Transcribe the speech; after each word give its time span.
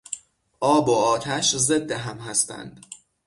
آب 0.59 0.89
و 0.89 0.95
آتش 0.95 1.55
ضد 1.55 1.91
هم 1.91 2.17
هستند. 2.17 2.85